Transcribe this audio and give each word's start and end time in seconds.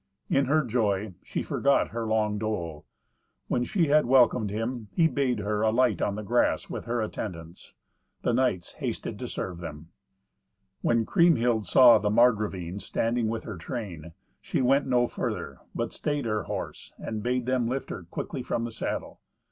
In 0.31 0.45
her 0.45 0.63
joy 0.65 1.13
she 1.21 1.43
forgot 1.43 1.89
her 1.89 2.07
long 2.07 2.39
dole. 2.39 2.87
When 3.47 3.63
she 3.63 3.85
had 3.89 4.07
welcomed 4.07 4.49
him, 4.49 4.87
he 4.91 5.07
bade 5.07 5.37
her 5.41 5.61
alight 5.61 6.01
on 6.01 6.15
the 6.15 6.23
grass 6.23 6.71
with 6.71 6.85
her 6.85 7.03
attendants. 7.03 7.75
The 8.23 8.33
knights 8.33 8.73
hasted 8.81 9.19
to 9.19 9.27
serve 9.27 9.59
them. 9.59 9.89
When 10.81 11.05
Kriemhild 11.05 11.67
saw 11.67 11.99
the 11.99 12.09
Margravine 12.09 12.79
standing 12.79 13.27
with 13.27 13.43
her 13.43 13.57
train, 13.57 14.13
she 14.41 14.59
went 14.59 14.87
no 14.87 15.05
further, 15.05 15.59
but 15.75 15.93
stayed 15.93 16.25
her 16.25 16.45
horse 16.45 16.95
and 16.97 17.21
bade 17.21 17.45
them 17.45 17.67
lift 17.67 17.91
her 17.91 18.01
quickly 18.01 18.41
from 18.41 18.63
the 18.63 18.71
saddle. 18.71 19.21